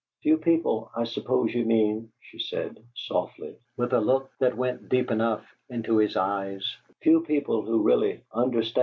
"Few 0.23 0.39
people, 0.39 0.89
I 0.95 1.03
suppose 1.03 1.53
you 1.53 1.63
mean," 1.63 2.11
she 2.21 2.39
said, 2.39 2.83
softly, 2.95 3.57
with 3.77 3.93
a 3.93 3.99
look 4.01 4.31
that 4.39 4.57
went 4.57 4.89
deep 4.89 5.11
enough 5.11 5.45
into 5.69 5.97
his 5.97 6.17
eyes, 6.17 6.75
"few 7.03 7.21
people 7.21 7.61
who 7.61 7.83
really 7.83 8.23
understand 8.33 8.65
one?" 8.77 8.79